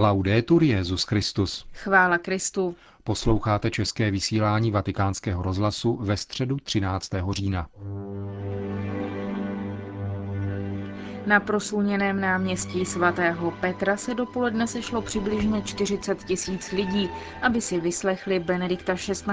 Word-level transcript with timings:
Laudetur 0.00 0.62
Jezus 0.62 1.04
Christus. 1.04 1.66
Chvála 1.74 2.18
Kristu. 2.18 2.76
Posloucháte 3.04 3.70
české 3.70 4.10
vysílání 4.10 4.70
Vatikánského 4.70 5.42
rozhlasu 5.42 5.96
ve 5.96 6.16
středu 6.16 6.56
13. 6.56 7.10
října. 7.30 7.68
Na 11.26 11.40
prosluněném 11.40 12.20
náměstí 12.20 12.84
svatého 12.84 13.50
Petra 13.50 13.96
se 13.96 14.14
dopoledne 14.14 14.66
sešlo 14.66 15.02
přibližně 15.02 15.62
40 15.62 16.24
tisíc 16.24 16.72
lidí, 16.72 17.10
aby 17.42 17.60
si 17.60 17.80
vyslechli 17.80 18.38
Benedikta 18.40 18.94
XVI., 18.94 19.24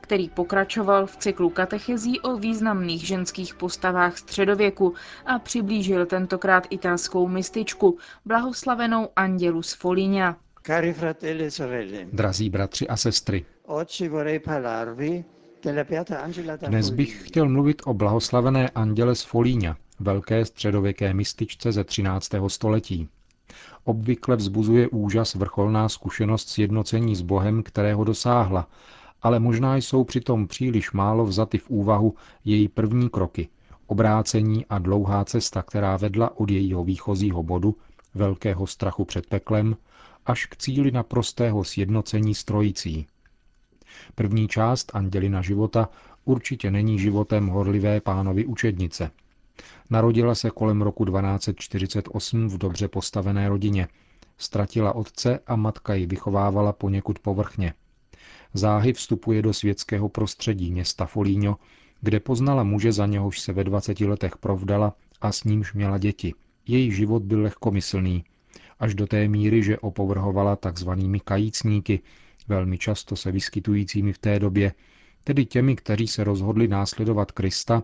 který 0.00 0.28
pokračoval 0.28 1.06
v 1.06 1.16
cyklu 1.16 1.50
katechezí 1.50 2.20
o 2.20 2.36
významných 2.36 3.06
ženských 3.06 3.54
postavách 3.54 4.18
středověku 4.18 4.94
a 5.26 5.38
přiblížil 5.38 6.06
tentokrát 6.06 6.66
italskou 6.70 7.28
mističku, 7.28 7.98
blahoslavenou 8.24 9.08
Angelus 9.16 9.72
Foligna. 9.72 10.36
Cari 10.66 10.92
fratelli 10.92 11.44
e 11.44 11.50
sorelle, 11.50 12.06
Drazí 12.12 12.50
bratři 12.50 12.88
a 12.88 12.96
sestry, 12.96 13.44
oggi 13.66 14.08
vorrei 14.08 14.38
parlarvi 14.38 15.24
della 15.62 15.84
Beata 15.84 16.18
Angela 16.18 16.56
da 16.56 16.68
dnes 16.68 16.90
bych 16.90 17.26
chtěl 17.26 17.48
mluvit 17.48 17.82
o 17.84 17.94
blahoslavené 17.94 18.68
Angeles 18.74 19.22
Folíňa, 19.24 19.76
velké 20.00 20.44
středověké 20.44 21.14
mističce 21.14 21.72
ze 21.72 21.84
13. 21.84 22.30
století. 22.48 23.08
Obvykle 23.84 24.36
vzbuzuje 24.36 24.88
úžas 24.88 25.34
vrcholná 25.34 25.88
zkušenost 25.88 26.48
sjednocení 26.48 27.16
s 27.16 27.22
Bohem, 27.22 27.62
kterého 27.62 28.04
dosáhla, 28.04 28.68
ale 29.22 29.40
možná 29.40 29.76
jsou 29.76 30.04
přitom 30.04 30.46
příliš 30.46 30.92
málo 30.92 31.24
vzaty 31.24 31.58
v 31.58 31.70
úvahu 31.70 32.14
její 32.44 32.68
první 32.68 33.10
kroky, 33.10 33.48
obrácení 33.86 34.66
a 34.66 34.78
dlouhá 34.78 35.24
cesta, 35.24 35.62
která 35.62 35.96
vedla 35.96 36.40
od 36.40 36.50
jejího 36.50 36.84
výchozího 36.84 37.42
bodu, 37.42 37.76
velkého 38.14 38.66
strachu 38.66 39.04
před 39.04 39.26
peklem, 39.26 39.76
až 40.26 40.46
k 40.46 40.56
cíli 40.56 40.90
naprostého 40.90 41.64
sjednocení 41.64 42.34
s 42.34 42.44
trojicí. 42.44 43.06
První 44.14 44.48
část 44.48 44.90
Andělina 44.94 45.42
života 45.42 45.88
určitě 46.24 46.70
není 46.70 46.98
životem 46.98 47.46
horlivé 47.46 48.00
pánovy 48.00 48.46
učednice. 48.46 49.10
Narodila 49.90 50.34
se 50.34 50.50
kolem 50.50 50.82
roku 50.82 51.04
1248 51.04 52.48
v 52.48 52.58
dobře 52.58 52.88
postavené 52.88 53.48
rodině. 53.48 53.88
Ztratila 54.38 54.92
otce 54.92 55.38
a 55.46 55.56
matka 55.56 55.94
ji 55.94 56.06
vychovávala 56.06 56.72
poněkud 56.72 57.18
povrchně. 57.18 57.74
Záhy 58.54 58.92
vstupuje 58.92 59.42
do 59.42 59.52
světského 59.52 60.08
prostředí 60.08 60.72
města 60.72 61.06
Folíňo, 61.06 61.56
kde 62.00 62.20
poznala 62.20 62.62
muže, 62.62 62.92
za 62.92 63.06
něhož 63.06 63.40
se 63.40 63.52
ve 63.52 63.64
20 63.64 64.00
letech 64.00 64.36
provdala 64.36 64.94
a 65.20 65.32
s 65.32 65.44
nímž 65.44 65.72
měla 65.72 65.98
děti. 65.98 66.34
Její 66.66 66.92
život 66.92 67.22
byl 67.22 67.42
lehkomyslný, 67.42 68.24
až 68.78 68.94
do 68.94 69.06
té 69.06 69.28
míry, 69.28 69.62
že 69.62 69.78
opovrhovala 69.78 70.56
takzvanými 70.56 71.20
kajícníky, 71.20 72.00
velmi 72.48 72.78
často 72.78 73.16
se 73.16 73.32
vyskytujícími 73.32 74.12
v 74.12 74.18
té 74.18 74.38
době, 74.38 74.72
tedy 75.24 75.46
těmi, 75.46 75.76
kteří 75.76 76.06
se 76.08 76.24
rozhodli 76.24 76.68
následovat 76.68 77.32
Krista, 77.32 77.82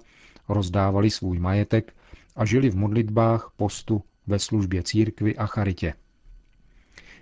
rozdávali 0.48 1.10
svůj 1.10 1.38
majetek 1.38 1.94
a 2.36 2.44
žili 2.44 2.70
v 2.70 2.76
modlitbách, 2.76 3.52
postu, 3.56 4.02
ve 4.26 4.38
službě 4.38 4.82
církvy 4.82 5.36
a 5.36 5.46
charitě. 5.46 5.94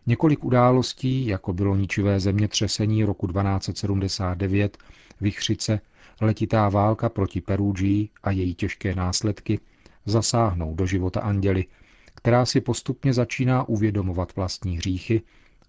Několik 0.06 0.44
událostí, 0.44 1.26
jako 1.26 1.52
bylo 1.52 1.76
ničivé 1.76 2.20
zemětřesení 2.20 3.04
roku 3.04 3.26
1279, 3.26 4.78
Vichřice, 5.20 5.80
letitá 6.20 6.68
válka 6.68 7.08
proti 7.08 7.40
Perugii 7.40 8.08
a 8.22 8.30
její 8.30 8.54
těžké 8.54 8.94
následky, 8.94 9.60
zasáhnou 10.06 10.74
do 10.74 10.86
života 10.86 11.20
anděly, 11.20 11.64
která 12.14 12.46
si 12.46 12.60
postupně 12.60 13.12
začíná 13.12 13.68
uvědomovat 13.68 14.36
vlastní 14.36 14.76
hříchy 14.76 15.22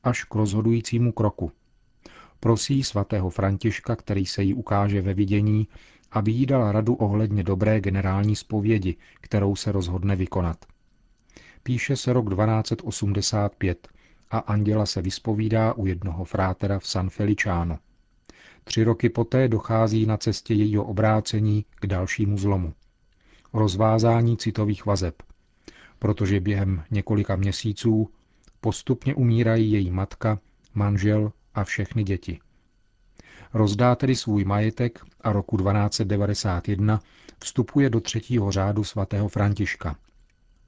až 0.04 0.24
k 0.24 0.36
rozhodujícímu 0.36 1.12
kroku. 1.12 1.52
Prosí 2.40 2.84
svatého 2.84 3.30
Františka, 3.30 3.96
který 3.96 4.26
se 4.26 4.44
jí 4.44 4.54
ukáže 4.54 5.02
ve 5.02 5.14
vidění, 5.14 5.68
aby 6.12 6.32
jí 6.32 6.46
radu 6.50 6.94
ohledně 6.94 7.44
dobré 7.44 7.82
generální 7.82 8.36
zpovědi, 8.36 8.96
kterou 9.22 9.56
se 9.56 9.72
rozhodne 9.72 10.16
vykonat. 10.16 10.66
Píše 11.64 11.96
se 11.96 12.14
rok 12.14 12.30
1285 12.30 13.88
a 14.32 14.38
Anděla 14.38 14.86
se 14.86 15.02
vyspovídá 15.02 15.74
u 15.74 15.86
jednoho 15.86 16.26
frátera 16.26 16.80
v 16.80 16.88
San 16.88 17.10
Feliciano. 17.10 17.80
Tři 18.64 18.84
roky 18.84 19.10
poté 19.10 19.48
dochází 19.48 20.06
na 20.06 20.18
cestě 20.18 20.54
jejího 20.54 20.84
obrácení 20.84 21.66
k 21.76 21.88
dalšímu 21.88 22.38
zlomu. 22.38 22.74
Rozvázání 23.54 24.38
citových 24.38 24.86
vazeb, 24.86 25.24
protože 26.00 26.40
během 26.40 26.84
několika 26.92 27.36
měsíců 27.36 28.10
postupně 28.62 29.16
umírají 29.16 29.72
její 29.72 29.92
matka, 29.92 30.40
manžel 30.74 31.32
a 31.54 31.64
všechny 31.64 32.04
děti. 32.04 32.40
Rozdá 33.53 33.95
tedy 33.95 34.16
svůj 34.16 34.45
majetek 34.45 35.00
a 35.22 35.31
roku 35.31 35.57
1291 35.57 37.00
vstupuje 37.39 37.89
do 37.89 38.00
třetího 38.00 38.51
řádu 38.51 38.84
svatého 38.84 39.28
Františka. 39.28 39.95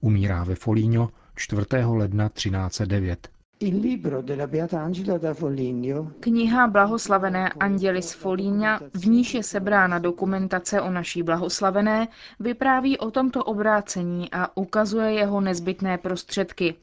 Umírá 0.01 0.44
ve 0.44 0.55
Folíňo 0.55 1.09
4. 1.35 1.66
ledna 1.85 2.29
1309. 2.29 3.27
Il 3.59 3.81
libro 3.81 4.21
della 4.21 4.47
Beata 4.47 4.83
Angela 4.83 5.17
da 5.17 5.33
Foligno 5.33 6.11
Kniha 6.19 6.67
blahoslavené 6.67 7.49
Angelis 7.49 8.11
Folíňa, 8.13 8.79
v 8.94 9.05
níž 9.05 9.33
je 9.33 9.44
sebrána 9.44 10.00
dokumentace 10.00 10.81
o 10.81 10.91
naší 10.91 11.23
blahoslavené, 11.23 12.07
vypráví 12.39 12.97
o 12.97 13.11
tomto 13.11 13.44
obrácení 13.44 14.31
a 14.31 14.57
ukazuje 14.57 15.13
jeho 15.13 15.41
nezbytné 15.41 15.97
prostředky. 15.97 16.75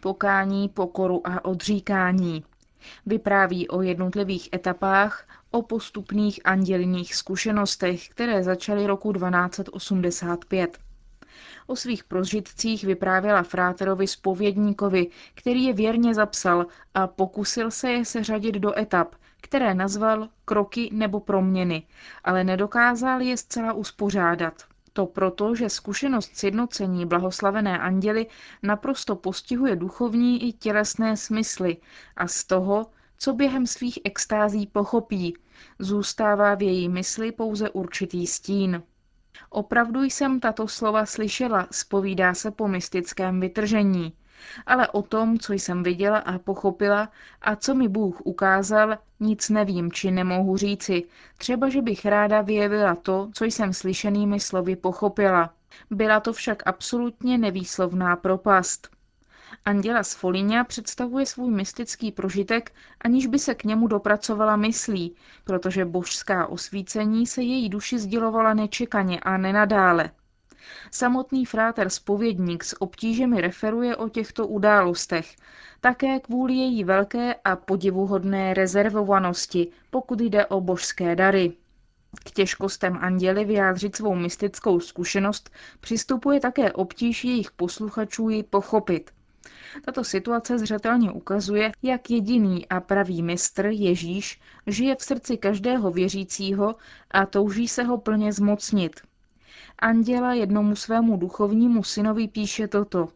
Pokání, 0.00 0.68
pokoru 0.68 1.26
a 1.26 1.44
odříkání. 1.44 2.44
Vypráví 3.06 3.68
o 3.68 3.82
jednotlivých 3.82 4.48
etapách, 4.54 5.24
o 5.50 5.62
postupných 5.62 6.40
anděliných 6.44 7.14
zkušenostech, 7.14 8.08
které 8.08 8.42
začaly 8.42 8.86
roku 8.86 9.12
1285. 9.12 10.78
O 11.66 11.76
svých 11.76 12.04
prožitcích 12.04 12.84
vyprávěla 12.84 13.42
fráterovi 13.42 14.06
spovědníkovi, 14.06 15.06
který 15.34 15.64
je 15.64 15.72
věrně 15.72 16.14
zapsal 16.14 16.66
a 16.94 17.06
pokusil 17.06 17.70
se 17.70 17.90
je 17.90 18.04
seřadit 18.04 18.54
do 18.54 18.78
etap, 18.78 19.14
které 19.40 19.74
nazval 19.74 20.28
kroky 20.44 20.90
nebo 20.92 21.20
proměny, 21.20 21.82
ale 22.24 22.44
nedokázal 22.44 23.20
je 23.22 23.36
zcela 23.36 23.72
uspořádat. 23.72 24.64
To 24.92 25.06
proto, 25.06 25.54
že 25.54 25.68
zkušenost 25.68 26.36
sjednocení 26.36 27.06
blahoslavené 27.06 27.78
anděly 27.78 28.26
naprosto 28.62 29.16
postihuje 29.16 29.76
duchovní 29.76 30.48
i 30.48 30.52
tělesné 30.52 31.16
smysly 31.16 31.76
a 32.16 32.26
z 32.28 32.44
toho, 32.44 32.86
co 33.18 33.32
během 33.32 33.66
svých 33.66 33.98
extází 34.04 34.66
pochopí, 34.66 35.36
zůstává 35.78 36.54
v 36.54 36.62
její 36.62 36.88
mysli 36.88 37.32
pouze 37.32 37.70
určitý 37.70 38.26
stín. 38.26 38.82
Opravdu 39.50 40.02
jsem 40.02 40.40
tato 40.40 40.68
slova 40.68 41.06
slyšela, 41.06 41.66
spovídá 41.70 42.34
se 42.34 42.50
po 42.50 42.68
mystickém 42.68 43.40
vytržení. 43.40 44.12
Ale 44.66 44.88
o 44.88 45.02
tom, 45.02 45.38
co 45.38 45.52
jsem 45.52 45.82
viděla 45.82 46.18
a 46.18 46.38
pochopila 46.38 47.08
a 47.42 47.56
co 47.56 47.74
mi 47.74 47.88
Bůh 47.88 48.20
ukázal, 48.24 48.98
nic 49.20 49.48
nevím 49.48 49.92
či 49.92 50.10
nemohu 50.10 50.56
říci. 50.56 51.04
Třeba, 51.38 51.68
že 51.68 51.82
bych 51.82 52.06
ráda 52.06 52.42
vyjevila 52.42 52.94
to, 52.94 53.30
co 53.34 53.44
jsem 53.44 53.72
slyšenými 53.72 54.40
slovy 54.40 54.76
pochopila. 54.76 55.54
Byla 55.90 56.20
to 56.20 56.32
však 56.32 56.62
absolutně 56.66 57.38
nevýslovná 57.38 58.16
propast. 58.16 58.97
Anděla 59.64 60.02
z 60.02 60.14
Foligna 60.14 60.64
představuje 60.64 61.26
svůj 61.26 61.50
mystický 61.50 62.12
prožitek, 62.12 62.72
aniž 63.00 63.26
by 63.26 63.38
se 63.38 63.54
k 63.54 63.64
němu 63.64 63.86
dopracovala 63.86 64.56
myslí, 64.56 65.16
protože 65.44 65.84
božská 65.84 66.46
osvícení 66.46 67.26
se 67.26 67.42
její 67.42 67.68
duši 67.68 67.98
sdělovala 67.98 68.54
nečekaně 68.54 69.20
a 69.20 69.36
nenadále. 69.36 70.10
Samotný 70.90 71.44
fráter 71.46 71.90
spovědník 71.90 72.64
s 72.64 72.82
obtížemi 72.82 73.40
referuje 73.40 73.96
o 73.96 74.08
těchto 74.08 74.46
událostech, 74.46 75.36
také 75.80 76.20
kvůli 76.20 76.54
její 76.54 76.84
velké 76.84 77.34
a 77.34 77.56
podivuhodné 77.56 78.54
rezervovanosti, 78.54 79.68
pokud 79.90 80.20
jde 80.20 80.46
o 80.46 80.60
božské 80.60 81.16
dary. 81.16 81.52
K 82.24 82.30
těžkostem 82.30 82.98
anděly 83.00 83.44
vyjádřit 83.44 83.96
svou 83.96 84.14
mystickou 84.14 84.80
zkušenost 84.80 85.50
přistupuje 85.80 86.40
také 86.40 86.72
obtíž 86.72 87.24
jejich 87.24 87.50
posluchačů 87.50 88.28
ji 88.28 88.42
pochopit. 88.42 89.10
Tato 89.84 90.04
situace 90.04 90.58
zřetelně 90.58 91.12
ukazuje, 91.12 91.72
jak 91.82 92.10
jediný 92.10 92.68
a 92.68 92.80
pravý 92.80 93.22
mistr 93.22 93.66
Ježíš 93.66 94.40
žije 94.66 94.96
v 94.96 95.02
srdci 95.02 95.36
každého 95.36 95.90
věřícího 95.90 96.74
a 97.10 97.26
touží 97.26 97.68
se 97.68 97.82
ho 97.82 97.98
plně 97.98 98.32
zmocnit. 98.32 99.00
Anděla 99.78 100.34
jednomu 100.34 100.76
svému 100.76 101.16
duchovnímu 101.16 101.82
synovi 101.82 102.28
píše 102.28 102.68
toto. 102.68 103.08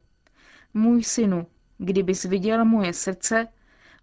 Můj 0.74 1.04
synu, 1.04 1.46
kdybys 1.78 2.24
viděl 2.24 2.64
moje 2.64 2.92
srdce, 2.92 3.48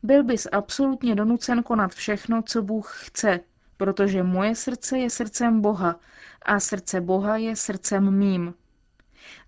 byl 0.04 0.24
bys 0.24 0.48
absolutně 0.52 1.16
donucen 1.16 1.64
konat 1.64 1.94
všechno, 1.94 2.42
co 2.42 2.62
Bůh 2.62 3.06
chce, 3.06 3.40
protože 3.78 4.24
moje 4.24 4.56
srdce 4.56 5.00
je 5.00 5.10
srdcem 5.10 5.62
Boha 5.62 6.00
a 6.42 6.60
srdce 6.60 7.02
Boha 7.02 7.38
je 7.38 7.56
srdcem 7.56 8.18
mým. 8.18 8.54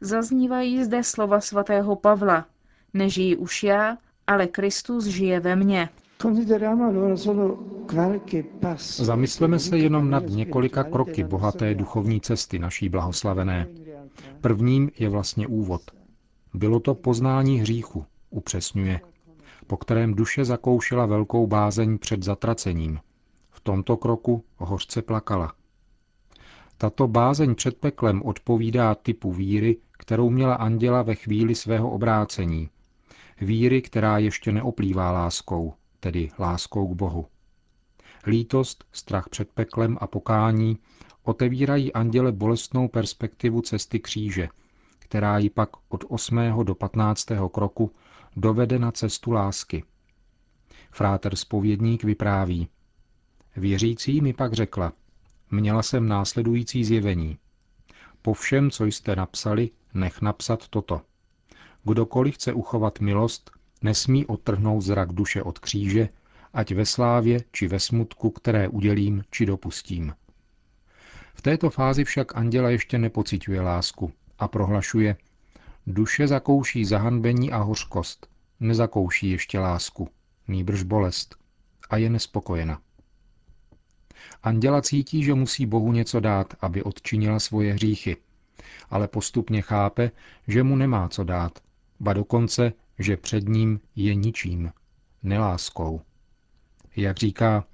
Zaznívají 0.02 0.84
zde 0.84 1.04
slova 1.04 1.42
svatého 1.42 1.96
Pavla. 1.96 2.46
Nežijí 2.94 3.36
už 3.36 3.64
já, 3.64 3.98
ale 4.28 4.48
Kristus 4.48 5.06
žije 5.06 5.40
ve 5.40 5.56
mně. 5.56 5.90
Zamysleme 8.98 9.60
se 9.60 9.78
jenom 9.78 10.10
nad 10.10 10.24
několika 10.28 10.84
kroky 10.84 11.24
bohaté 11.24 11.76
duchovní 11.76 12.22
cesty 12.22 12.60
naší 12.60 12.90
blahoslavené. 12.90 13.68
Prvním 14.42 14.92
je 15.00 15.10
vlastně 15.10 15.48
úvod. 15.48 15.82
Bylo 16.54 16.80
to 16.80 16.96
poznání 16.96 17.60
hříchu, 17.60 18.06
upřesňuje, 18.30 19.02
po 19.68 19.78
kterém 19.78 20.14
duše 20.14 20.46
zakoušela 20.46 21.06
velkou 21.06 21.48
bázeň 21.48 21.98
před 21.98 22.24
zatracením. 22.24 23.00
V 23.52 23.60
tomto 23.60 23.98
kroku 23.98 24.44
hořce 24.58 25.02
plakala. 25.02 25.54
Tato 26.78 27.08
bázeň 27.08 27.56
před 27.56 27.78
peklem 27.78 28.22
odpovídá 28.24 28.96
typu 28.96 29.32
víry, 29.32 29.78
kterou 29.92 30.30
měla 30.30 30.56
anděla 30.56 31.02
ve 31.02 31.16
chvíli 31.16 31.56
svého 31.56 31.92
obrácení. 31.92 32.70
Víry, 33.42 33.82
která 33.82 34.18
ještě 34.18 34.52
neoplývá 34.52 35.12
láskou, 35.12 35.74
tedy 36.00 36.30
láskou 36.40 36.88
k 36.94 36.98
Bohu. 36.98 37.28
Lítost, 38.28 38.84
strach 38.92 39.30
před 39.30 39.50
peklem 39.52 39.98
a 40.02 40.08
pokání 40.08 40.78
otevírají 41.24 41.94
anděle 41.94 42.32
bolestnou 42.32 42.88
perspektivu 42.88 43.62
cesty 43.62 44.00
kříže, 44.00 44.50
která 45.00 45.38
ji 45.38 45.50
pak 45.50 45.70
od 45.90 46.04
8. 46.10 46.40
do 46.64 46.76
15. 46.76 47.28
kroku 47.54 47.92
dovede 48.36 48.80
na 48.80 48.92
cestu 48.92 49.32
lásky. 49.32 49.84
Fráter 50.92 51.36
spovědník 51.36 52.04
vypráví. 52.04 52.68
Věřící 53.56 54.22
mi 54.22 54.34
pak 54.34 54.54
řekla, 54.54 54.94
měla 55.52 55.84
jsem 55.84 56.08
následující 56.08 56.86
zjevení. 56.86 57.38
Po 58.22 58.34
všem, 58.34 58.72
co 58.72 58.86
jste 58.86 59.16
napsali, 59.16 59.70
nech 59.94 60.22
napsat 60.22 60.68
toto. 60.68 61.02
Kdokoliv 61.84 62.36
chce 62.36 62.54
uchovat 62.54 63.00
milost, 63.00 63.52
nesmí 63.82 64.26
odtrhnout 64.26 64.82
zrak 64.82 65.14
duše 65.14 65.44
od 65.44 65.60
kříže, 65.60 66.10
ať 66.54 66.72
ve 66.72 66.86
slávě 66.86 67.44
či 67.52 67.68
ve 67.68 67.80
smutku, 67.80 68.30
které 68.30 68.68
udělím 68.68 69.24
či 69.32 69.46
dopustím. 69.46 70.14
V 71.34 71.42
této 71.42 71.70
fázi 71.70 72.04
však 72.04 72.38
anděla 72.38 72.70
ještě 72.70 72.98
nepociťuje 72.98 73.62
lásku 73.62 74.12
a 74.40 74.48
prohlašuje, 74.48 75.16
duše 75.88 76.28
zakouší 76.28 76.86
zahanbení 76.86 77.52
a 77.52 77.58
hořkost, 77.58 78.28
nezakouší 78.60 79.32
ještě 79.32 79.60
lásku, 79.60 80.10
nýbrž 80.48 80.84
bolest 80.84 81.36
a 81.90 81.98
je 81.98 82.10
nespokojena. 82.10 82.82
Anděla 84.44 84.82
cítí, 84.82 85.24
že 85.24 85.34
musí 85.34 85.66
Bohu 85.66 85.92
něco 85.92 86.20
dát, 86.20 86.54
aby 86.62 86.84
odčinila 86.84 87.40
svoje 87.40 87.74
hříchy, 87.74 88.18
ale 88.90 89.08
postupně 89.08 89.62
chápe, 89.62 90.12
že 90.48 90.64
mu 90.64 90.76
nemá 90.76 91.10
co 91.10 91.24
dát, 91.24 91.60
ba 92.02 92.14
dokonce, 92.14 92.74
že 93.00 93.18
před 93.18 93.50
ním 93.50 93.80
je 93.96 94.16
ničím, 94.16 94.72
neláskou. 95.24 96.02
Jak 96.96 97.18
říká, 97.18 97.66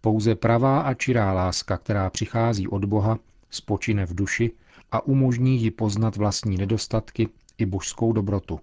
pouze 0.00 0.34
pravá 0.34 0.80
a 0.80 0.94
čirá 0.94 1.32
láska, 1.32 1.78
která 1.78 2.10
přichází 2.10 2.68
od 2.68 2.84
Boha, 2.84 3.18
spočine 3.50 4.06
v 4.06 4.14
duši 4.14 4.50
a 4.92 5.06
umožní 5.06 5.62
ji 5.62 5.70
poznat 5.70 6.16
vlastní 6.16 6.56
nedostatky 6.56 7.28
i 7.58 7.66
božskou 7.66 8.12
dobrotu. 8.12 8.60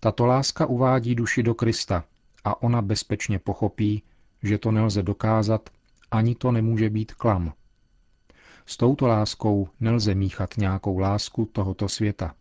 Tato 0.00 0.26
láska 0.26 0.66
uvádí 0.66 1.14
duši 1.14 1.42
do 1.42 1.54
Krista 1.54 2.04
a 2.44 2.62
ona 2.62 2.82
bezpečně 2.82 3.38
pochopí, 3.38 4.02
že 4.42 4.58
to 4.58 4.70
nelze 4.70 5.02
dokázat, 5.02 5.70
ani 6.10 6.34
to 6.34 6.52
nemůže 6.52 6.90
být 6.90 7.14
klam. 7.14 7.52
S 8.66 8.76
touto 8.76 9.06
láskou 9.06 9.68
nelze 9.80 10.14
míchat 10.14 10.56
nějakou 10.56 10.98
lásku 10.98 11.44
tohoto 11.52 11.88
světa. 11.88 12.34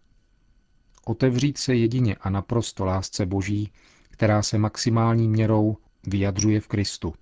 Otevřít 1.09 1.57
se 1.57 1.75
jedině 1.75 2.15
a 2.15 2.29
naprosto 2.29 2.85
lásce 2.85 3.25
Boží, 3.25 3.71
která 4.09 4.41
se 4.41 4.57
maximální 4.57 5.27
měrou 5.27 5.77
vyjadřuje 6.07 6.59
v 6.59 6.67
Kristu. 6.67 7.13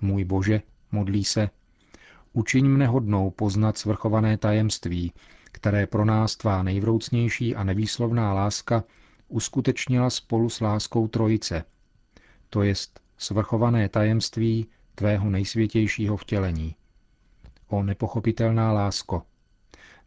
Můj 0.00 0.24
Bože, 0.24 0.62
modlí 0.92 1.24
se, 1.24 1.50
učiň 2.32 2.66
mne 2.68 2.86
hodnou 2.86 3.30
poznat 3.30 3.78
svrchované 3.78 4.38
tajemství, 4.38 5.12
které 5.44 5.86
pro 5.86 6.04
nás 6.04 6.36
tvá 6.36 6.62
nejvroucnější 6.62 7.54
a 7.54 7.64
nevýslovná 7.64 8.32
láska 8.32 8.84
uskutečnila 9.28 10.10
spolu 10.10 10.48
s 10.50 10.60
láskou 10.60 11.08
Trojice, 11.08 11.64
to 12.50 12.62
jest 12.62 13.00
svrchované 13.18 13.88
tajemství 13.88 14.66
tvého 14.94 15.30
nejsvětějšího 15.30 16.16
vtělení. 16.16 16.74
O 17.68 17.82
nepochopitelná 17.82 18.72
lásko, 18.72 19.22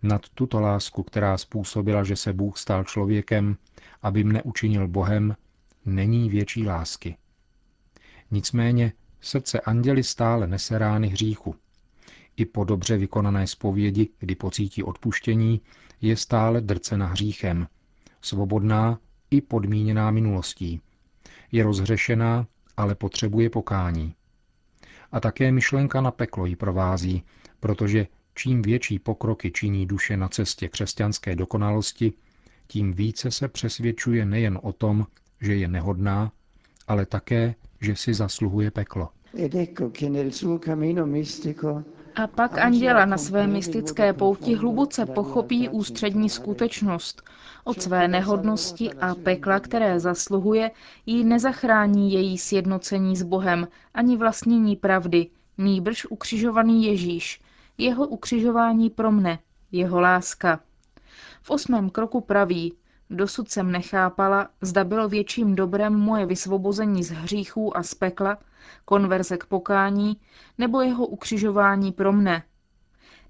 nad 0.03 0.29
tuto 0.29 0.59
lásku, 0.59 1.03
která 1.03 1.37
způsobila, 1.37 2.03
že 2.03 2.15
se 2.15 2.33
Bůh 2.33 2.57
stal 2.57 2.83
člověkem, 2.83 3.57
aby 4.01 4.23
mne 4.23 4.43
učinil 4.43 4.87
Bohem, 4.87 5.35
není 5.85 6.29
větší 6.29 6.67
lásky. 6.67 7.17
Nicméně 8.31 8.93
srdce 9.21 9.59
anděli 9.59 10.03
stále 10.03 10.47
nese 10.47 10.77
rány 10.77 11.07
hříchu. 11.07 11.55
I 12.37 12.45
po 12.45 12.63
dobře 12.63 12.97
vykonané 12.97 13.47
zpovědi, 13.47 14.09
kdy 14.19 14.35
pocítí 14.35 14.83
odpuštění, 14.83 15.61
je 16.01 16.17
stále 16.17 16.61
drcena 16.61 17.07
hříchem, 17.07 17.67
svobodná 18.21 18.99
i 19.31 19.41
podmíněná 19.41 20.11
minulostí. 20.11 20.81
Je 21.51 21.63
rozhřešená, 21.63 22.47
ale 22.77 22.95
potřebuje 22.95 23.49
pokání. 23.49 24.15
A 25.11 25.19
také 25.19 25.51
myšlenka 25.51 26.01
na 26.01 26.11
peklo 26.11 26.45
ji 26.45 26.55
provází, 26.55 27.23
protože 27.59 28.07
čím 28.37 28.61
větší 28.61 28.99
pokroky 28.99 29.51
činí 29.51 29.85
duše 29.85 30.17
na 30.17 30.29
cestě 30.29 30.67
křesťanské 30.67 31.35
dokonalosti, 31.35 32.13
tím 32.67 32.93
více 32.93 33.31
se 33.31 33.47
přesvědčuje 33.47 34.25
nejen 34.25 34.59
o 34.63 34.73
tom, 34.73 35.05
že 35.41 35.55
je 35.55 35.67
nehodná, 35.67 36.31
ale 36.87 37.05
také, 37.05 37.55
že 37.81 37.95
si 37.95 38.13
zasluhuje 38.13 38.71
peklo. 38.71 39.09
A 42.15 42.27
pak 42.27 42.57
anděla 42.57 43.05
na 43.05 43.17
své 43.17 43.47
mystické 43.47 44.13
pouti 44.13 44.55
hluboce 44.55 45.05
pochopí 45.05 45.69
ústřední 45.69 46.29
skutečnost. 46.29 47.21
Od 47.63 47.81
své 47.81 48.07
nehodnosti 48.07 48.93
a 48.93 49.15
pekla, 49.15 49.59
které 49.59 49.99
zasluhuje, 49.99 50.71
jí 51.05 51.23
nezachrání 51.23 52.13
její 52.13 52.37
sjednocení 52.37 53.15
s 53.15 53.23
Bohem 53.23 53.67
ani 53.93 54.17
vlastnění 54.17 54.75
pravdy, 54.75 55.27
nýbrž 55.57 56.05
ukřižovaný 56.05 56.85
Ježíš, 56.85 57.41
jeho 57.77 58.07
ukřižování 58.07 58.89
pro 58.89 59.11
mne, 59.11 59.39
jeho 59.71 60.01
láska. 60.01 60.59
V 61.41 61.49
osmém 61.49 61.89
kroku 61.89 62.21
praví, 62.21 62.73
dosud 63.09 63.51
jsem 63.51 63.71
nechápala, 63.71 64.49
zda 64.61 64.83
bylo 64.83 65.09
větším 65.09 65.55
dobrem 65.55 65.93
moje 65.93 66.25
vysvobození 66.25 67.03
z 67.03 67.11
hříchů 67.11 67.77
a 67.77 67.83
z 67.83 67.93
pekla, 67.93 68.37
konverze 68.85 69.37
k 69.37 69.45
pokání, 69.45 70.17
nebo 70.57 70.81
jeho 70.81 71.05
ukřižování 71.05 71.91
pro 71.91 72.13
mne. 72.13 72.43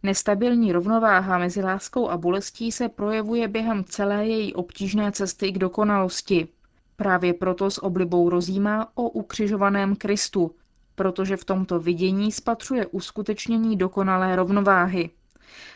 Nestabilní 0.04 0.72
rovnováha 0.72 1.38
mezi 1.38 1.62
láskou 1.62 2.10
a 2.10 2.18
bolestí 2.18 2.72
se 2.72 2.89
projevuje 2.89 3.48
během 3.48 3.84
celé 3.84 4.27
její 4.27 4.54
obtížné 4.54 5.12
cesty 5.12 5.51
k 5.51 5.58
dokonalosti. 5.58 6.48
Právě 6.96 7.34
proto 7.34 7.72
s 7.72 7.84
oblibou 7.84 8.30
rozjímá 8.30 8.88
o 8.96 9.10
ukřižovaném 9.10 9.96
Kristu, 9.96 10.56
protože 10.98 11.38
v 11.38 11.46
tomto 11.46 11.80
vidění 11.80 12.32
spatřuje 12.32 12.86
uskutečnění 12.86 13.77
dokonalé 13.77 14.36
rovnováhy. 14.36 15.10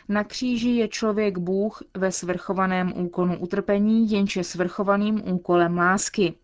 Na 0.08 0.24
kříži 0.24 0.68
je 0.70 0.88
člověk 0.88 1.38
Bůh 1.38 1.82
ve 1.96 2.12
svrchovaném 2.12 2.92
úkonu 2.96 3.38
utrpení, 3.38 4.10
jenž 4.10 4.36
je 4.36 4.44
svrchovaným 4.44 5.22
úkolem 5.32 5.78
lásky. 5.78 6.34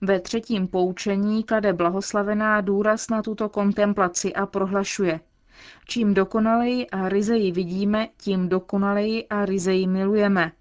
Ve 0.00 0.20
třetím 0.20 0.68
poučení 0.68 1.44
klade 1.44 1.72
blahoslavená 1.72 2.60
důraz 2.60 3.10
na 3.10 3.22
tuto 3.22 3.48
kontemplaci 3.48 4.34
a 4.34 4.46
prohlašuje 4.46 5.20
Čím 5.86 6.14
dokonaleji 6.14 6.90
a 6.90 7.08
ryzeji 7.08 7.52
vidíme, 7.52 8.08
tím 8.16 8.48
dokonaleji 8.48 9.26
a 9.28 9.44
ryzeji 9.44 9.86
milujeme. 9.86 10.52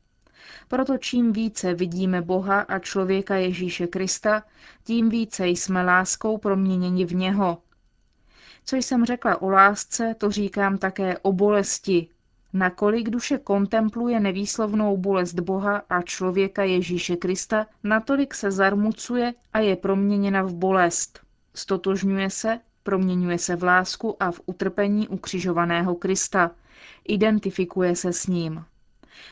Proto 0.68 0.98
čím 0.98 1.34
více 1.34 1.74
vidíme 1.74 2.22
Boha 2.22 2.60
a 2.60 2.80
člověka 2.80 3.36
Ježíše 3.36 3.88
Krista, 3.88 4.44
tím 4.84 5.10
více 5.10 5.48
jsme 5.48 5.84
láskou 5.84 6.38
proměněni 6.38 7.06
v 7.06 7.16
něho. 7.16 7.58
Co 8.66 8.76
jsem 8.76 9.06
řekla 9.06 9.42
o 9.42 9.50
lásce, 9.50 10.16
to 10.18 10.32
říkám 10.32 10.78
také 10.78 11.18
o 11.18 11.34
bolesti. 11.34 12.08
Nakolik 12.54 13.10
duše 13.10 13.38
kontempluje 13.38 14.20
nevýslovnou 14.20 14.98
bolest 14.98 15.40
Boha 15.40 15.82
a 15.90 16.02
člověka 16.02 16.64
Ježíše 16.64 17.16
Krista, 17.16 17.68
natolik 17.84 18.34
se 18.34 18.52
zarmucuje 18.52 19.34
a 19.54 19.60
je 19.60 19.76
proměněna 19.76 20.42
v 20.42 20.54
bolest. 20.54 21.20
Stotožňuje 21.56 22.30
se, 22.30 22.60
proměňuje 22.84 23.38
se 23.38 23.56
v 23.56 23.64
lásku 23.64 24.24
a 24.24 24.32
v 24.32 24.42
utrpení 24.46 25.08
ukřižovaného 25.08 25.96
Krista. 25.96 26.52
Identifikuje 27.08 27.96
se 27.96 28.14
s 28.14 28.28
ním. 28.28 28.66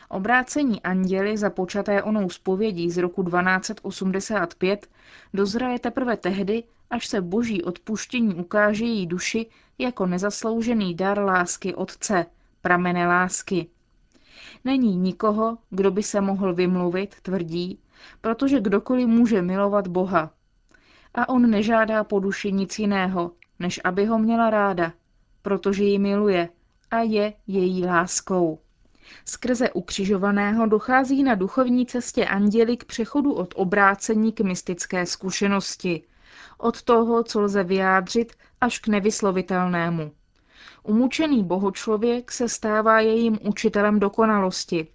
Obrácení 0.08 0.82
anděly 0.82 1.36
započaté 1.36 2.02
onou 2.02 2.30
zpovědí 2.30 2.90
z 2.90 2.98
roku 2.98 3.24
1285 3.24 4.86
dozraje 5.34 5.78
teprve 5.78 6.16
tehdy, 6.16 6.64
až 6.90 7.06
se 7.06 7.20
boží 7.20 7.62
odpuštění 7.62 8.34
ukáže 8.34 8.84
její 8.84 9.06
duši 9.06 9.46
jako 9.78 10.06
nezasloužený 10.06 10.94
dar 10.94 11.18
lásky 11.18 11.74
Otce, 11.74 12.26
pramene 12.62 13.06
lásky. 13.06 13.66
Není 14.64 14.96
nikoho, 14.96 15.58
kdo 15.70 15.90
by 15.90 16.02
se 16.02 16.20
mohl 16.20 16.54
vymluvit, 16.54 17.14
tvrdí, 17.22 17.78
protože 18.20 18.60
kdokoliv 18.60 19.06
může 19.08 19.42
milovat 19.42 19.88
Boha. 19.88 20.30
A 21.14 21.28
on 21.28 21.50
nežádá 21.50 22.04
po 22.04 22.20
duši 22.20 22.52
nic 22.52 22.78
jiného, 22.78 23.32
než 23.58 23.80
aby 23.84 24.06
ho 24.06 24.18
měla 24.18 24.50
ráda, 24.50 24.92
protože 25.42 25.84
ji 25.84 25.98
miluje 25.98 26.48
a 26.90 26.98
je 26.98 27.32
její 27.46 27.86
láskou. 27.86 28.58
Skrze 29.24 29.70
ukřižovaného 29.70 30.66
dochází 30.66 31.22
na 31.22 31.34
duchovní 31.34 31.86
cestě 31.86 32.26
anděli 32.26 32.76
k 32.76 32.84
přechodu 32.84 33.32
od 33.32 33.54
obrácení 33.56 34.32
k 34.32 34.40
mystické 34.40 35.06
zkušenosti, 35.06 36.02
od 36.58 36.82
toho, 36.82 37.24
co 37.24 37.40
lze 37.40 37.64
vyjádřit, 37.64 38.32
až 38.60 38.78
k 38.78 38.88
nevyslovitelnému. 38.88 40.12
Umučený 40.82 41.44
bohočlověk 41.44 42.32
se 42.32 42.48
stává 42.48 43.00
jejím 43.00 43.38
učitelem 43.42 44.00
dokonalosti. 44.00 44.86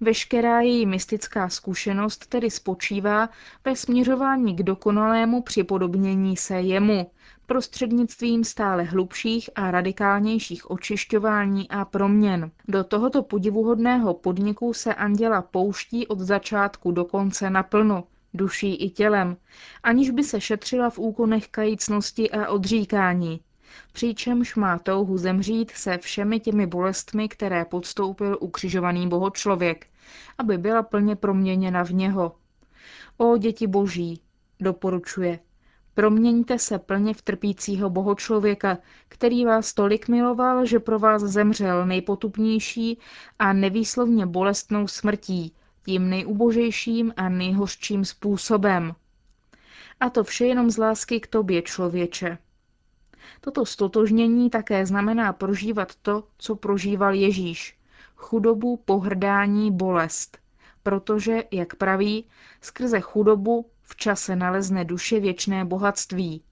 Veškerá 0.00 0.60
její 0.60 0.86
mystická 0.86 1.48
zkušenost 1.48 2.26
tedy 2.26 2.50
spočívá 2.50 3.28
ve 3.64 3.76
směřování 3.76 4.56
k 4.56 4.62
dokonalému 4.62 5.42
připodobnění 5.42 6.36
se 6.36 6.54
jemu, 6.60 7.10
prostřednictvím 7.46 8.44
stále 8.44 8.82
hlubších 8.82 9.50
a 9.54 9.70
radikálnějších 9.70 10.70
očišťování 10.70 11.68
a 11.70 11.84
proměn. 11.84 12.50
Do 12.68 12.84
tohoto 12.84 13.22
podivuhodného 13.22 14.14
podniku 14.14 14.72
se 14.74 14.94
anděla 14.94 15.42
pouští 15.42 16.06
od 16.06 16.20
začátku 16.20 16.90
do 16.92 17.04
konce 17.04 17.50
naplno, 17.50 18.04
duší 18.34 18.74
i 18.74 18.90
tělem, 18.90 19.36
aniž 19.82 20.10
by 20.10 20.24
se 20.24 20.40
šetřila 20.40 20.90
v 20.90 20.98
úkonech 20.98 21.48
kajícnosti 21.48 22.30
a 22.30 22.48
odříkání. 22.48 23.40
Přičemž 23.92 24.54
má 24.54 24.78
touhu 24.78 25.18
zemřít 25.18 25.70
se 25.70 25.98
všemi 25.98 26.40
těmi 26.40 26.66
bolestmi, 26.66 27.28
které 27.28 27.64
podstoupil 27.64 28.38
ukřižovaný 28.40 29.08
bohočlověk, 29.08 29.86
aby 30.38 30.58
byla 30.58 30.82
plně 30.82 31.16
proměněna 31.16 31.84
v 31.84 31.90
něho. 31.90 32.36
O 33.16 33.36
děti 33.36 33.66
boží, 33.66 34.20
doporučuje, 34.60 35.38
Proměňte 35.96 36.58
se 36.58 36.78
plně 36.78 37.14
v 37.14 37.22
trpícího 37.22 37.90
bohočlověka, 37.90 38.78
který 39.08 39.44
vás 39.44 39.74
tolik 39.74 40.08
miloval, 40.08 40.66
že 40.66 40.80
pro 40.80 40.98
vás 40.98 41.22
zemřel 41.22 41.86
nejpotupnější 41.86 42.98
a 43.38 43.52
nevýslovně 43.52 44.26
bolestnou 44.26 44.88
smrtí, 44.88 45.54
tím 45.84 46.10
nejubožejším 46.10 47.12
a 47.16 47.28
nejhořčím 47.28 48.04
způsobem. 48.04 48.94
A 50.00 50.10
to 50.10 50.24
vše 50.24 50.46
jenom 50.46 50.70
z 50.70 50.78
lásky 50.78 51.20
k 51.20 51.26
tobě, 51.26 51.62
člověče. 51.62 52.38
Toto 53.40 53.66
stotožnění 53.66 54.50
také 54.50 54.86
znamená 54.86 55.32
prožívat 55.32 55.94
to, 55.94 56.24
co 56.38 56.56
prožíval 56.56 57.14
Ježíš. 57.14 57.78
Chudobu, 58.16 58.76
pohrdání, 58.76 59.72
bolest. 59.72 60.38
Protože, 60.82 61.44
jak 61.50 61.74
praví, 61.74 62.24
skrze 62.60 63.00
chudobu 63.00 63.66
v 63.82 63.96
čase 63.96 64.36
nalezne 64.36 64.84
duše 64.84 65.20
věčné 65.20 65.64
bohatství. 65.64 66.42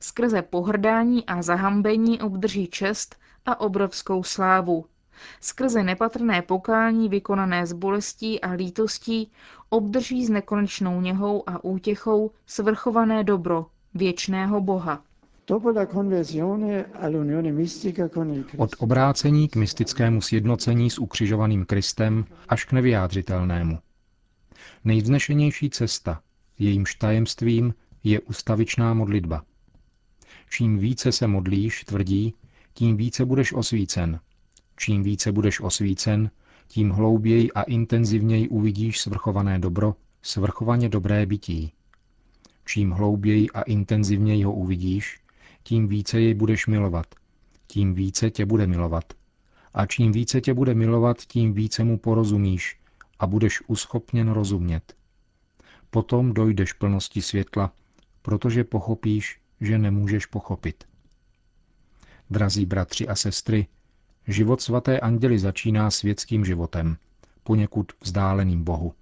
Skrze 0.00 0.42
pohrdání 0.42 1.26
a 1.26 1.42
zahambení 1.42 2.20
obdrží 2.20 2.66
čest 2.66 3.16
a 3.46 3.60
obrovskou 3.60 4.22
slávu. 4.22 4.84
Skrze 5.40 5.82
nepatrné 5.82 6.42
pokání 6.42 7.08
vykonané 7.08 7.66
s 7.66 7.72
bolestí 7.72 8.40
a 8.40 8.50
lítostí 8.50 9.32
obdrží 9.68 10.26
s 10.26 10.30
nekonečnou 10.30 11.00
něhou 11.00 11.48
a 11.48 11.64
útěchou 11.64 12.30
svrchované 12.46 13.24
dobro 13.24 13.66
věčného 13.94 14.60
Boha. 14.60 15.02
Od 18.56 18.70
obrácení 18.78 19.48
k 19.48 19.56
mystickému 19.56 20.20
sjednocení 20.20 20.90
s 20.90 20.98
ukřižovaným 20.98 21.64
Kristem 21.64 22.24
až 22.48 22.64
k 22.64 22.72
nevyjádřitelnému. 22.72 23.78
Nejvznešenější 24.84 25.70
cesta, 25.70 26.20
Jejímž 26.58 26.94
tajemstvím 26.94 27.74
je 28.04 28.20
ustavičná 28.20 28.94
modlitba. 28.94 29.42
Čím 30.50 30.78
více 30.78 31.12
se 31.12 31.26
modlíš, 31.26 31.84
tvrdí, 31.84 32.34
tím 32.74 32.96
více 32.96 33.24
budeš 33.24 33.52
osvícen. 33.52 34.20
Čím 34.76 35.02
více 35.02 35.32
budeš 35.32 35.60
osvícen, 35.60 36.30
tím 36.68 36.90
hlouběji 36.90 37.52
a 37.52 37.62
intenzivněji 37.62 38.48
uvidíš 38.48 39.00
svrchované 39.00 39.58
dobro, 39.58 39.94
svrchovaně 40.22 40.88
dobré 40.88 41.26
bytí. 41.26 41.72
Čím 42.66 42.90
hlouběji 42.90 43.50
a 43.50 43.62
intenzivněji 43.62 44.44
ho 44.44 44.52
uvidíš, 44.52 45.23
tím 45.64 45.88
více 45.88 46.20
jej 46.20 46.34
budeš 46.34 46.66
milovat, 46.66 47.06
tím 47.66 47.94
více 47.94 48.30
tě 48.30 48.46
bude 48.46 48.66
milovat. 48.66 49.04
A 49.74 49.86
čím 49.86 50.12
více 50.12 50.40
tě 50.40 50.54
bude 50.54 50.74
milovat, 50.74 51.20
tím 51.20 51.52
více 51.52 51.84
mu 51.84 51.98
porozumíš 51.98 52.80
a 53.18 53.26
budeš 53.26 53.62
uschopněn 53.66 54.30
rozumět. 54.30 54.94
Potom 55.90 56.34
dojdeš 56.34 56.72
plnosti 56.72 57.22
světla, 57.22 57.72
protože 58.22 58.64
pochopíš, 58.64 59.40
že 59.60 59.78
nemůžeš 59.78 60.26
pochopit. 60.26 60.84
Drazí 62.30 62.66
bratři 62.66 63.08
a 63.08 63.14
sestry, 63.14 63.66
život 64.28 64.60
svaté 64.60 65.00
anděly 65.00 65.38
začíná 65.38 65.90
světským 65.90 66.44
životem, 66.44 66.96
poněkud 67.42 67.92
vzdáleným 68.00 68.64
Bohu. 68.64 68.94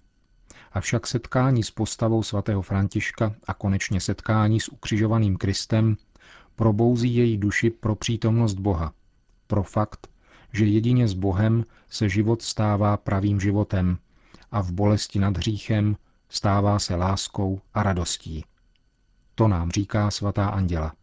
Avšak 0.72 1.06
setkání 1.06 1.62
s 1.62 1.70
postavou 1.70 2.22
svatého 2.22 2.62
Františka 2.62 3.34
a 3.46 3.54
konečně 3.54 4.00
setkání 4.00 4.60
s 4.60 4.68
ukřižovaným 4.68 5.36
Kristem 5.36 5.96
probouzí 6.56 7.14
její 7.16 7.38
duši 7.38 7.70
pro 7.70 7.94
přítomnost 7.94 8.54
Boha, 8.54 8.92
pro 9.46 9.62
fakt, 9.62 10.08
že 10.52 10.64
jedině 10.64 11.08
s 11.08 11.14
Bohem 11.14 11.64
se 11.88 12.08
život 12.08 12.42
stává 12.42 12.96
pravým 12.96 13.40
životem 13.40 13.98
a 14.50 14.62
v 14.62 14.72
bolesti 14.72 15.18
nad 15.18 15.36
hříchem 15.36 15.96
stává 16.28 16.78
se 16.78 16.94
láskou 16.94 17.60
a 17.74 17.82
radostí. 17.82 18.44
To 19.34 19.48
nám 19.48 19.70
říká 19.70 20.10
svatá 20.10 20.48
anděla. 20.48 20.94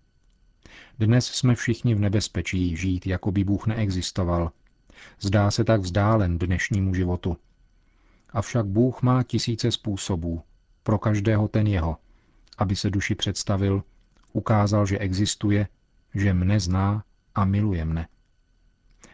Dnes 1.00 1.25
jsme 1.25 1.56
všichni 1.56 1.96
v 1.96 2.00
nebezpečí 2.00 2.77
žít, 2.77 3.08
jako 3.08 3.32
by 3.32 3.44
Bůh 3.44 3.68
neexistoval. 3.68 4.51
Zdá 5.20 5.51
se 5.51 5.63
tak 5.63 5.82
vzdálen 5.82 6.39
dnešnímu 6.39 6.94
životu. 6.94 7.38
Avšak 8.29 8.65
Bůh 8.65 9.01
má 9.01 9.24
tisíce 9.24 9.72
způsobů, 9.72 10.41
pro 10.84 11.00
každého 11.00 11.48
ten 11.48 11.68
jeho, 11.68 11.98
aby 12.58 12.75
se 12.75 12.89
duši 12.89 13.15
představil, 13.15 13.84
ukázal, 14.33 14.86
že 14.86 15.00
existuje, 15.00 15.67
že 16.15 16.33
mne 16.33 16.59
zná 16.59 17.03
a 17.36 17.45
miluje 17.45 17.86
mne. 17.86 18.07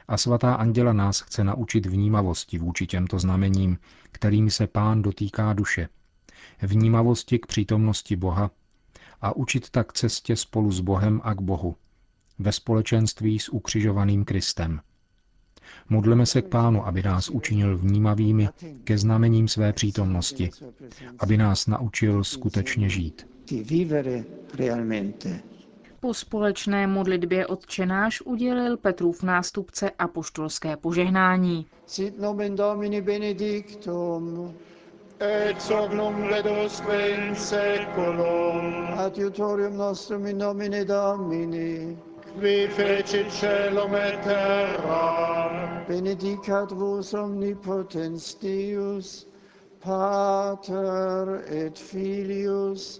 A 0.07 0.17
svatá 0.17 0.55
anděla 0.55 0.93
nás 0.93 1.21
chce 1.21 1.43
naučit 1.43 1.85
vnímavosti 1.85 2.57
vůči 2.57 2.87
těmto 2.87 3.19
znamením, 3.19 3.77
kterými 4.11 4.51
se 4.51 4.67
pán 4.67 5.01
dotýká 5.01 5.53
duše, 5.53 5.89
vnímavosti 6.61 7.39
k 7.39 7.45
přítomnosti 7.45 8.15
Boha 8.15 8.51
a 9.21 9.35
učit 9.35 9.69
tak 9.69 9.93
cestě 9.93 10.35
spolu 10.35 10.71
s 10.71 10.79
Bohem 10.79 11.21
a 11.23 11.33
k 11.33 11.41
Bohu, 11.41 11.75
ve 12.39 12.51
společenství 12.51 13.39
s 13.39 13.49
ukřižovaným 13.49 14.25
Kristem. 14.25 14.81
Modleme 15.89 16.25
se 16.25 16.41
k 16.41 16.47
Pánu, 16.47 16.87
aby 16.87 17.03
nás 17.03 17.29
učinil 17.29 17.77
vnímavými 17.77 18.49
ke 18.83 18.97
znamením 18.97 19.47
své 19.47 19.73
přítomnosti, 19.73 20.49
aby 21.19 21.37
nás 21.37 21.67
naučil 21.67 22.23
skutečně 22.23 22.89
žít. 22.89 23.34
Po 25.99 26.13
společné 26.13 26.87
modlitbě 26.87 27.47
odčenáš 27.47 28.21
udělil 28.21 28.77
Petrův 28.77 29.23
nástupce 29.23 29.91
a 29.99 30.07
poštolské 30.07 30.77
požehnání. 30.77 31.65
Sit 31.85 32.19
nomen 32.19 32.55
Domini 32.55 33.01
benedictum, 33.01 34.53
et 35.19 35.61
sognum 35.61 36.23
ledusque 36.23 37.09
in 37.09 37.35
seculum. 37.35 38.87
Adiutorium 38.97 39.77
nostrum 39.77 40.25
in 40.25 40.37
nomine 40.37 40.85
Domini. 40.85 41.97
Qui 42.39 42.67
fecit 42.67 43.31
celum 43.31 43.95
et 43.95 44.19
terra. 44.23 45.85
Benedicat 45.87 46.71
vos 46.71 47.13
omnipotens 47.13 48.35
Deus, 48.41 49.27
Pater 49.79 51.43
et 51.47 51.79
Filius 51.79 52.99